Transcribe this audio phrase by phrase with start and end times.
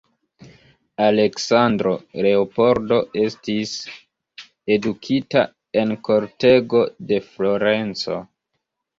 [1.07, 1.89] Aleksandro
[2.25, 3.73] Leopoldo estis
[4.75, 5.43] edukita
[5.81, 6.81] en kortego
[7.13, 8.17] de Florenco.